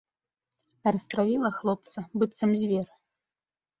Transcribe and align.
Растравіла 0.95 1.49
хлопца, 1.59 1.97
быццам 2.23 2.51
звер. 2.63 2.87